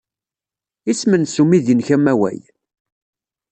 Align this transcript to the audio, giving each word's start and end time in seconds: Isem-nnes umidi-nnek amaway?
Isem-nnes 0.91 1.35
umidi-nnek 1.41 1.89
amaway? 1.95 2.39